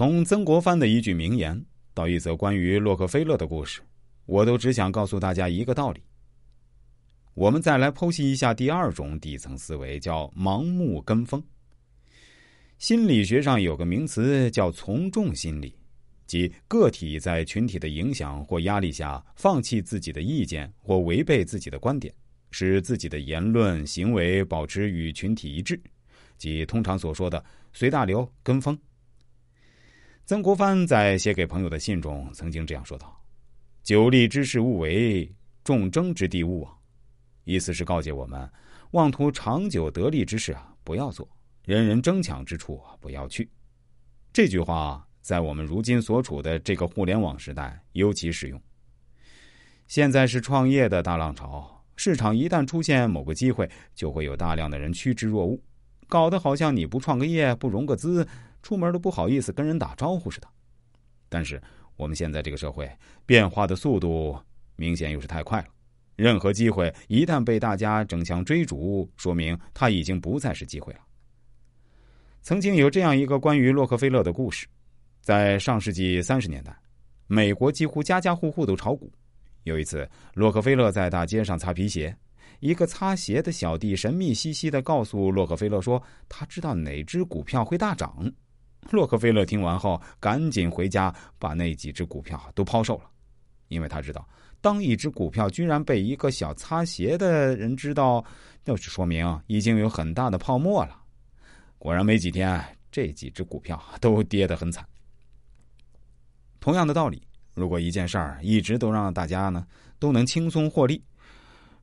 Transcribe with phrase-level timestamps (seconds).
[0.00, 3.82] 从曾国藩的一句名言到一则关于洛克菲勒的故事，
[4.24, 6.00] 我都只想告诉大家一个道理。
[7.34, 11.44] 我们再来剖析一下第二种底层思维，叫盲目跟风。
[12.78, 15.76] 心理学上有个名词叫从众心理，
[16.26, 22.10] 即个体在群体的影响或压力下，放弃自己的意见或违背自己的观点，
[22.50, 25.78] 使自己的言论行为保持与群体一致，
[26.38, 27.44] 即通常所说的
[27.74, 28.78] 随大流、跟风。
[30.30, 33.20] 曾国藩在写给朋友的信中曾经这样说道
[33.82, 35.28] ：“久立之事勿为，
[35.64, 36.72] 众争之地勿往。”
[37.42, 38.48] 意思是告诫我们，
[38.92, 41.26] 妄图长久得利之事啊，不要做；
[41.64, 43.50] 人人争抢之处不要去。
[44.32, 48.62] 这句话在我们如今所处的这个互联网时代尤其适用。
[49.88, 55.60] 现在是创业的大浪潮，市场一旦出现某个机会，就会有大量的人趋之若鹜，
[56.10, 58.26] 搞得好像你不创个业、不融个资，
[58.62, 60.48] 出门都不好意思跟人打招呼似的。
[61.28, 61.62] 但是
[61.96, 62.90] 我们现在这个社会
[63.24, 64.38] 变化的速度
[64.76, 65.68] 明显又是太快了。
[66.16, 71.00] 任何机会一旦被大家争相追逐，说明它已经不再是机会了。
[72.42, 74.66] 曾经有这样一个关于洛克菲勒的故事，
[75.22, 76.76] 在上世纪三十年代，
[77.26, 79.10] 美国几乎家家户户都炒股。
[79.64, 82.14] 有一次，洛克菲勒在大街上擦皮鞋，
[82.58, 88.30] 一个擦鞋的小弟神秘兮兮的告诉洛克菲勒说：“他知道哪只股票会大涨。”
[88.90, 93.04] 洛克菲勒听完后，赶紧回家把那几只股票都抛售了，
[93.68, 94.26] 因为他知道。
[94.62, 98.22] 当一只股票居然被一个小擦鞋的人知道，
[98.64, 101.00] 那就说明已经有很大的泡沫了。
[101.78, 104.86] 果然没几天，这几只股票都跌得很惨。
[106.58, 107.22] 同样的道理，
[107.54, 109.66] 如果一件事儿一直都让大家呢
[109.98, 111.02] 都能轻松获利，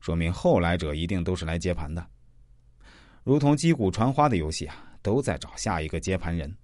[0.00, 2.06] 说明后来者一定都是来接盘的。
[3.24, 6.54] 如同击鼓传花的游戏啊，都在找下一个接盘人。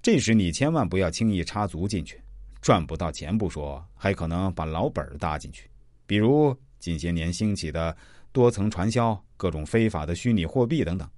[0.00, 2.20] 这时你千万不要轻易插足进去。
[2.60, 5.68] 赚不到钱不说，还可能把老本搭进去，
[6.06, 7.96] 比如近些年兴起的
[8.30, 11.08] 多层传销、各种非法的虚拟货币等等。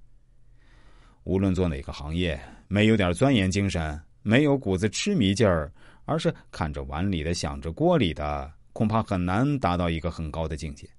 [1.23, 5.71] 无论做哪个行业，没有点钻研精神，没有股子痴迷劲儿，
[6.05, 10.89] 而是看着碗里的想着锅里的，恐怕很难达到一个很高的境界。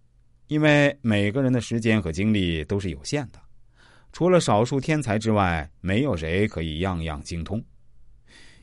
[0.49, 3.41] 因为每个人的时间和精力都是有限的，
[4.13, 7.63] 除了少数天才之外，没有谁可以样样精通。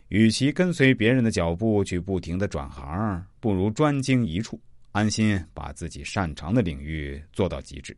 [0.09, 4.59] 与其跟随别人的脚步去不停的转行，不如专精一处，
[4.91, 7.97] 安心把自己擅长的领域做到极致，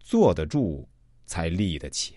[0.00, 0.88] 坐得住
[1.26, 2.14] 才立得起。